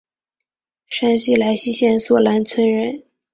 [0.87, 3.03] 山东莱西县索兰村人。